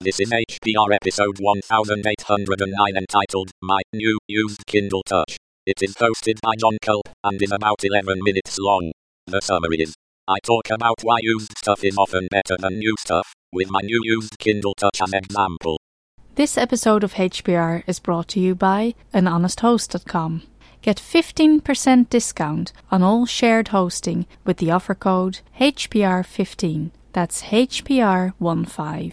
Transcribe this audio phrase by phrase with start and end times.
[0.00, 5.36] This is HPR episode 1809 entitled My New Used Kindle Touch.
[5.66, 8.92] It is hosted by John Culp and is about 11 minutes long.
[9.26, 9.96] The summary is
[10.28, 14.00] I talk about why used stuff is often better than new stuff, with my new
[14.04, 15.80] used Kindle Touch as an example.
[16.36, 20.42] This episode of HPR is brought to you by anhonesthost.com.
[20.80, 26.92] Get 15% discount on all shared hosting with the offer code HPR15.
[27.12, 29.12] That's HPR15.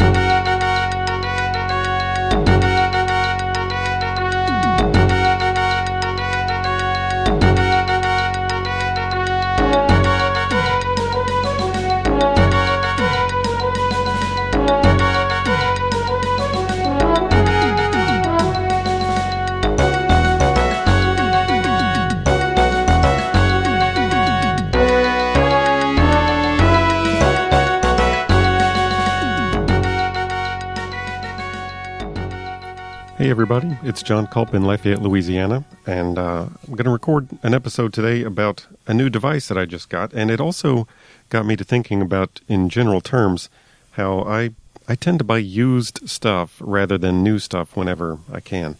[33.21, 37.53] Hey, everybody, it's John Culp in Lafayette, Louisiana, and uh, I'm going to record an
[37.53, 40.87] episode today about a new device that I just got, and it also
[41.29, 43.47] got me to thinking about, in general terms,
[43.91, 44.55] how I,
[44.87, 48.77] I tend to buy used stuff rather than new stuff whenever I can.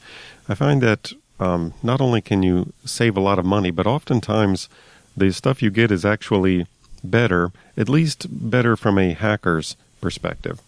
[0.50, 4.70] I find that um, not only can you save a lot of money, but oftentimes
[5.16, 6.66] the stuff you get is actually
[7.04, 10.60] better, at least better from a hacker's perspective.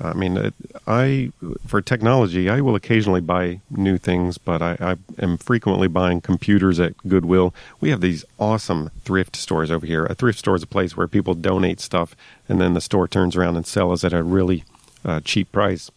[0.00, 0.52] I mean,
[0.86, 1.30] I
[1.66, 6.80] for technology, I will occasionally buy new things, but I, I am frequently buying computers
[6.80, 7.54] at Goodwill.
[7.80, 10.06] We have these awesome thrift stores over here.
[10.06, 12.16] A thrift store is a place where people donate stuff,
[12.48, 14.64] and then the store turns around and sells at a really
[15.04, 15.90] uh, cheap price.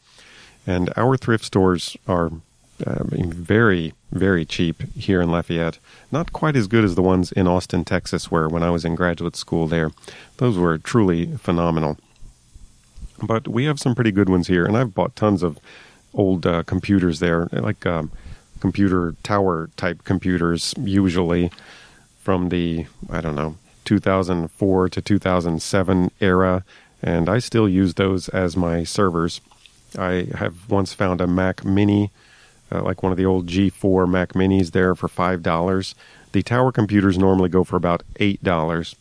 [0.67, 2.31] And our thrift stores are
[2.85, 5.77] uh, very, very cheap here in Lafayette.
[6.11, 8.95] Not quite as good as the ones in Austin, Texas, where when I was in
[8.95, 9.91] graduate school there,
[10.37, 11.97] those were truly phenomenal
[13.25, 15.59] but we have some pretty good ones here, and I've bought tons of
[16.13, 18.11] old uh, computers there, like um,
[18.59, 21.51] computer tower type computers, usually
[22.21, 26.63] from the I don't know 2004 to 2007 era,
[27.01, 29.41] and I still use those as my servers.
[29.97, 32.11] I have once found a Mac Mini,
[32.71, 35.95] uh, like one of the old G4 Mac Minis, there for five dollars.
[36.31, 38.95] The tower computers normally go for about eight dollars.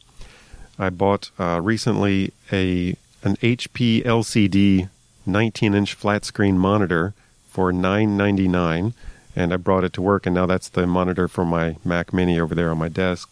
[0.79, 4.89] I bought uh, recently a an HP LCD
[5.27, 7.15] 19-inch flat screen monitor
[7.49, 8.95] for 9.99,
[9.37, 12.41] and I brought it to work, and now that's the monitor for my Mac Mini
[12.41, 13.31] over there on my desk.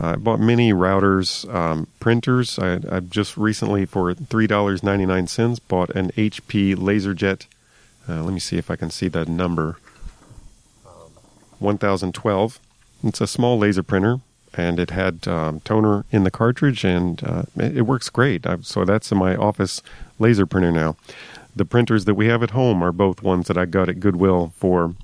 [0.00, 2.58] Uh, I bought mini routers, um, printers.
[2.58, 7.46] I, I just recently, for three dollars ninety nine cents, bought an HP LaserJet.
[8.06, 9.78] Uh, let me see if I can see the number.
[11.58, 12.60] One thousand twelve.
[13.02, 14.20] It's a small laser printer,
[14.56, 18.46] and it had um, toner in the cartridge, and uh, it, works great.
[18.46, 19.82] i so that's in my office
[20.18, 20.96] laser printer now.
[21.54, 24.52] The printers that we have at home are both ones that I got at Goodwill
[24.56, 24.94] for.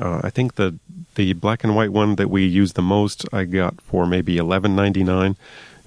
[0.00, 0.78] Uh, I think the
[1.16, 4.76] the black and white one that we use the most I got for maybe eleven
[4.76, 5.36] ninety nine.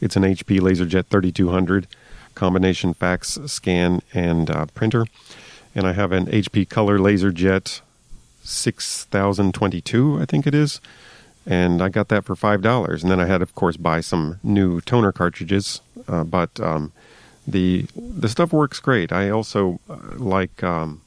[0.01, 1.88] It's an HP LaserJet thirty two hundred
[2.35, 5.06] combination fax scan and uh, printer,
[5.74, 7.81] and I have an HP Color LaserJet
[8.44, 10.19] six thousand twenty two.
[10.22, 10.81] I think it is
[11.45, 13.03] and I got that for five dollars.
[13.03, 15.81] And then I had, of course, buy some new toner cartridges.
[16.07, 16.91] Uh, but um,
[17.47, 19.11] the the stuff works great.
[19.11, 21.01] I also uh, like um,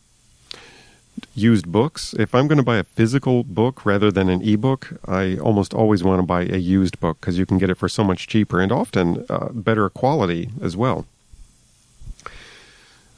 [1.35, 2.15] used books.
[2.15, 6.03] If I'm going to buy a physical book rather than an ebook, I almost always
[6.03, 8.61] want to buy a used book because you can get it for so much cheaper
[8.61, 11.07] and often uh, better quality as well.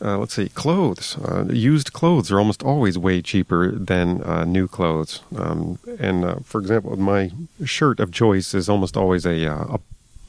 [0.00, 1.16] Uh, let's see, clothes.
[1.19, 5.22] Uh, used clothes are almost always way cheaper than uh, new clothes.
[5.36, 7.32] Um, and uh, for example, my
[7.64, 9.81] shirt of choice is almost always a, uh, a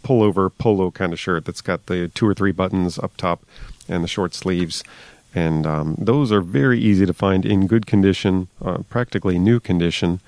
[0.04, 3.44] pullover polo kind of shirt that's got the two or three buttons up top
[3.88, 4.84] and the short sleeves.
[5.36, 10.20] And um, those are very easy to find in good condition, uh, practically new condition,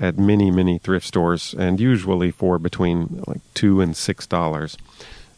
[0.00, 4.76] at many, many thrift stores, and usually for between like two and six dollars.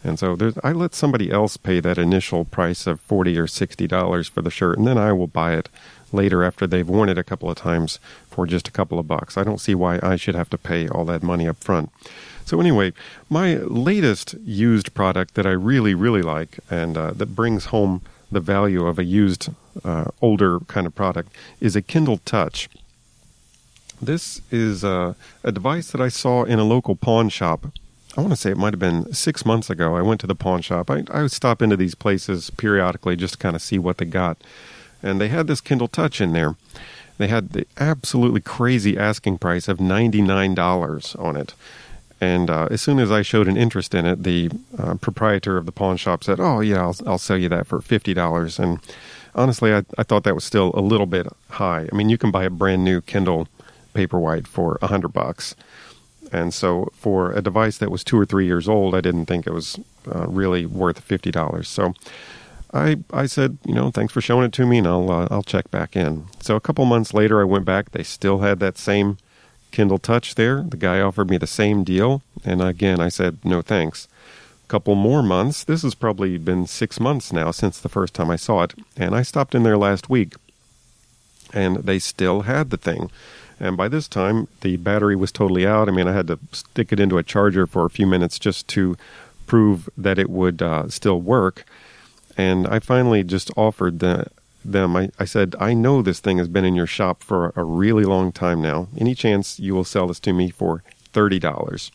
[0.04, 4.28] And so I let somebody else pay that initial price of forty or sixty dollars
[4.28, 5.68] for the shirt, and then I will buy it
[6.12, 9.38] later after they've worn it a couple of times for just a couple of bucks.
[9.38, 11.90] I don't see why I should have to pay all that money up front.
[12.44, 12.92] So anyway,
[13.30, 18.40] my latest used product that I really, really like, and uh, that brings home the
[18.40, 19.50] value of a used,
[19.84, 22.68] uh, older kind of product, is a Kindle Touch.
[24.00, 25.14] This is uh,
[25.44, 27.66] a device that I saw in a local pawn shop
[28.16, 29.96] I want to say it might have been six months ago.
[29.96, 30.90] I went to the pawn shop.
[30.90, 34.04] I, I would stop into these places periodically just to kind of see what they
[34.04, 34.36] got.
[35.02, 36.56] And they had this Kindle Touch in there.
[37.18, 41.54] They had the absolutely crazy asking price of $99 on it.
[42.20, 45.66] And uh, as soon as I showed an interest in it, the uh, proprietor of
[45.66, 48.78] the pawn shop said, "Oh yeah, I'll, I'll sell you that for fifty dollars." And
[49.34, 51.88] honestly, I, I thought that was still a little bit high.
[51.92, 53.48] I mean, you can buy a brand new Kindle
[53.92, 55.56] Paperwhite for a hundred bucks,
[56.32, 59.46] and so for a device that was two or three years old, I didn't think
[59.46, 59.78] it was
[60.12, 61.68] uh, really worth fifty dollars.
[61.68, 61.94] So
[62.72, 65.42] I I said, you know, thanks for showing it to me, and I'll uh, I'll
[65.42, 66.24] check back in.
[66.40, 67.90] So a couple months later, I went back.
[67.90, 69.18] They still had that same
[69.70, 70.62] Kindle Touch there.
[70.62, 74.08] The guy offered me the same deal, and again, I said no thanks.
[74.64, 75.64] A couple more months.
[75.64, 79.14] This has probably been six months now since the first time I saw it, and
[79.14, 80.34] I stopped in there last week,
[81.52, 83.10] and they still had the thing.
[83.62, 85.88] And by this time, the battery was totally out.
[85.88, 88.66] I mean, I had to stick it into a charger for a few minutes just
[88.68, 88.96] to
[89.46, 91.64] prove that it would uh, still work.
[92.36, 94.26] And I finally just offered the
[94.64, 97.64] them, I, I said, I know this thing has been in your shop for a
[97.64, 98.88] really long time now.
[98.96, 100.82] Any chance you will sell this to me for
[101.12, 101.90] $30?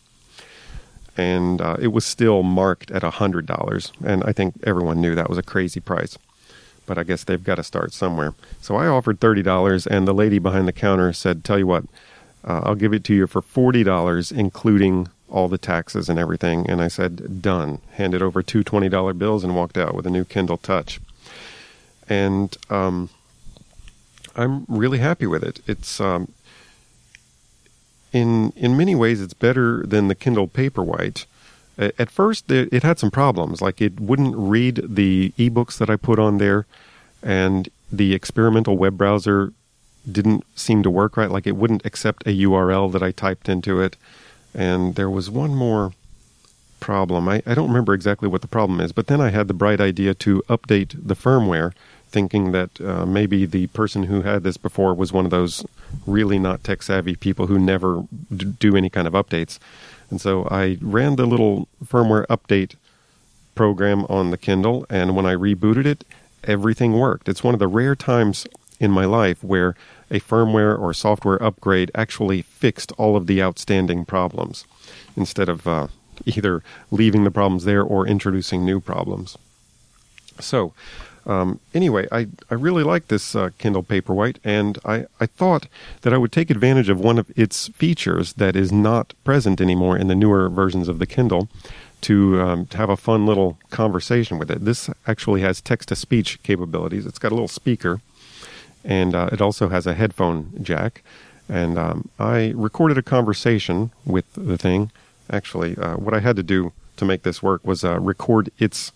[1.16, 3.92] And uh, it was still marked at $100.
[4.04, 6.18] And I think everyone knew that was a crazy price.
[6.88, 8.34] But I guess they've got to start somewhere.
[8.60, 11.84] So I offered $30, and the lady behind the counter said, Tell you what,
[12.42, 16.68] uh, I'll give it to you for $40, including all the taxes and everything.
[16.68, 17.80] And I said, Done.
[17.92, 20.98] Handed over two $20 bills and walked out with a new Kindle Touch
[22.08, 23.10] and um,
[24.34, 25.60] I'm really happy with it.
[25.66, 26.32] It's um,
[28.12, 31.26] in in many ways it's better than the Kindle Paperwhite.
[31.78, 36.18] At first, it, had some problems, like it wouldn't read the ebooks that I put
[36.18, 36.66] on there,
[37.22, 39.52] and the experimental web browser
[40.10, 41.30] didn't seem to work right.
[41.30, 43.96] Like it wouldn't accept a URL that I typed into it,
[44.52, 45.92] and there was one more
[46.80, 47.28] problem.
[47.28, 49.80] I, I don't remember exactly what the problem is, but then I had the bright
[49.80, 51.72] idea to update the firmware
[52.10, 55.64] thinking that uh, maybe the person who had this before was one of those
[56.06, 58.04] really not tech savvy people who never
[58.34, 59.58] d- do any kind of updates.
[60.10, 62.74] And so I ran the little firmware update
[63.54, 66.04] program on the Kindle, and when I rebooted it,
[66.44, 67.28] everything worked.
[67.28, 68.46] It's one of the rare times
[68.80, 69.74] in my life where
[70.10, 74.64] a firmware or software upgrade actually fixed all of the outstanding problems
[75.16, 75.88] instead of uh,
[76.24, 79.36] either leaving the problems there or introducing new problems.
[80.40, 80.72] So,
[81.28, 85.68] um, anyway, I, I really like this uh, Kindle Paperwhite, and I, I thought
[86.00, 89.98] that I would take advantage of one of its features that is not present anymore
[89.98, 91.48] in the newer versions of the Kindle
[92.00, 94.64] to, um, to have a fun little conversation with it.
[94.64, 97.04] This actually has text to speech capabilities.
[97.04, 98.00] It's got a little speaker,
[98.82, 101.02] and uh, it also has a headphone jack.
[101.46, 104.90] And um, I recorded a conversation with the thing.
[105.30, 108.92] Actually, uh, what I had to do to make this work was uh, record its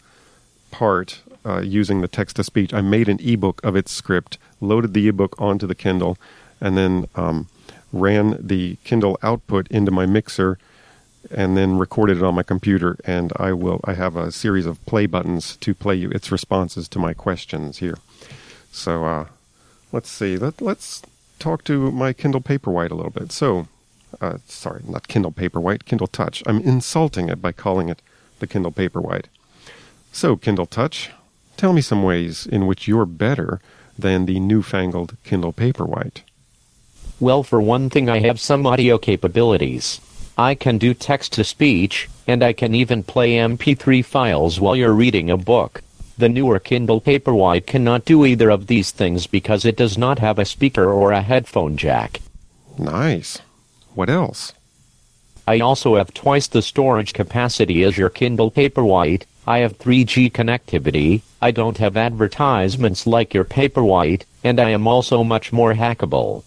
[0.71, 2.73] part uh, using the text to speech.
[2.73, 6.17] I made an ebook of its script, loaded the ebook onto the Kindle,
[6.61, 7.49] and then um,
[7.93, 10.59] ran the Kindle output into my mixer,
[11.31, 12.97] and then recorded it on my computer.
[13.05, 13.81] And I will.
[13.85, 17.79] I have a series of play buttons to play you its responses to my questions
[17.79, 17.99] here.
[18.71, 19.27] So uh,
[19.93, 20.37] let's see.
[20.37, 21.03] Let, let's
[21.39, 23.33] talk to my Kindle Paperwhite a little bit.
[23.33, 23.69] So.
[24.21, 26.43] Uh, sorry, not Kindle Paperwhite, Kindle Touch.
[26.45, 28.03] I'm insulting it by calling it
[28.41, 29.25] the Kindle Paperwhite.
[30.13, 31.11] So, Kindle Touch,
[31.63, 33.61] Tell me some ways in which you're better
[33.97, 36.23] than the newfangled Kindle Paperwhite.
[37.21, 40.01] Well, for one thing, I have some audio capabilities.
[40.37, 44.93] I can do text to speech, and I can even play MP3 files while you're
[44.93, 45.83] reading a book.
[46.19, 50.41] The newer Kindle Paperwhite cannot do either of these things because it does not have
[50.41, 52.21] a speaker or a headphone jack.
[52.77, 53.39] Nice.
[53.95, 54.53] What else?
[55.47, 61.23] I also have twice the storage capacity as your Kindle Paperwhite, I have 3G connectivity,
[61.41, 66.45] I don't have advertisements like your Paperwhite, and I am also much more hackable.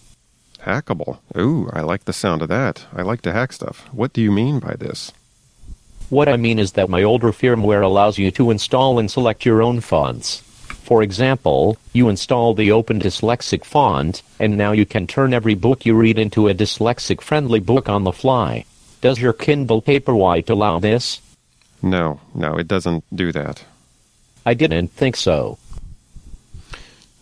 [0.60, 1.18] Hackable?
[1.36, 2.86] Ooh, I like the sound of that.
[2.94, 3.86] I like to hack stuff.
[3.92, 5.12] What do you mean by this?
[6.08, 9.60] What I mean is that my older firmware allows you to install and select your
[9.60, 10.40] own fonts.
[10.86, 15.84] For example, you install the Open Dyslexic font, and now you can turn every book
[15.84, 18.64] you read into a dyslexic friendly book on the fly.
[19.00, 21.20] Does your Kindle Paperwhite allow this?
[21.82, 23.64] No, no, it doesn't do that.
[24.44, 25.58] I didn't think so.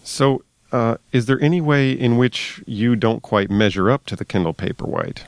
[0.03, 4.25] So, uh, is there any way in which you don't quite measure up to the
[4.25, 5.23] Kindle Paperwhite?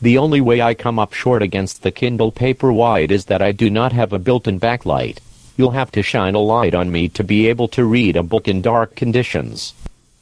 [0.00, 3.70] The only way I come up short against the Kindle Paperwhite is that I do
[3.70, 5.18] not have a built-in backlight.
[5.56, 8.48] You'll have to shine a light on me to be able to read a book
[8.48, 9.72] in dark conditions.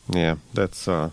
[0.09, 1.11] Yeah, that's uh,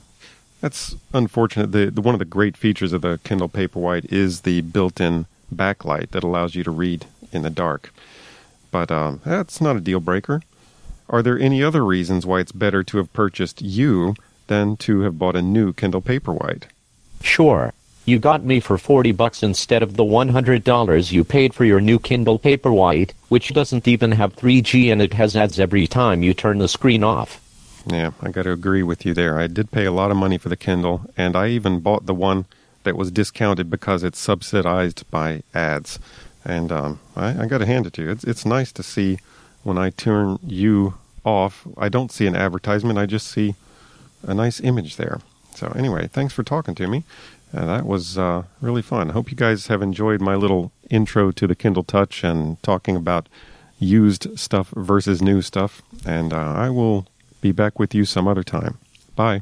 [0.61, 1.71] that's unfortunate.
[1.71, 6.11] The, the one of the great features of the Kindle Paperwhite is the built-in backlight
[6.11, 7.93] that allows you to read in the dark.
[8.71, 10.41] But um, that's not a deal breaker.
[11.09, 14.15] Are there any other reasons why it's better to have purchased you
[14.47, 16.63] than to have bought a new Kindle Paperwhite?
[17.21, 17.73] Sure.
[18.05, 21.99] You got me for 40 bucks instead of the $100 you paid for your new
[21.99, 26.59] Kindle Paperwhite, which doesn't even have 3G and it has ads every time you turn
[26.59, 27.41] the screen off.
[27.85, 29.39] Yeah, I got to agree with you there.
[29.39, 32.13] I did pay a lot of money for the Kindle, and I even bought the
[32.13, 32.45] one
[32.83, 35.99] that was discounted because it's subsidized by ads.
[36.45, 38.11] And um, I, I got to hand it to you.
[38.11, 39.19] It's, it's nice to see
[39.63, 40.95] when I turn you
[41.25, 43.55] off, I don't see an advertisement, I just see
[44.23, 45.19] a nice image there.
[45.53, 47.03] So, anyway, thanks for talking to me.
[47.53, 49.09] Uh, that was uh, really fun.
[49.09, 52.95] I hope you guys have enjoyed my little intro to the Kindle Touch and talking
[52.95, 53.27] about
[53.79, 55.81] used stuff versus new stuff.
[56.05, 57.07] And uh, I will
[57.41, 58.77] be back with you some other time.
[59.15, 59.41] Bye.